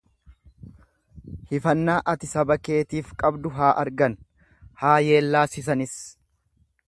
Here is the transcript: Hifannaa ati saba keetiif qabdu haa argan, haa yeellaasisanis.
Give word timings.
Hifannaa 1.51 1.97
ati 2.13 2.29
saba 2.31 2.57
keetiif 2.69 3.13
qabdu 3.23 3.53
haa 3.59 3.69
argan, 3.83 4.15
haa 4.85 4.99
yeellaasisanis. 5.11 5.97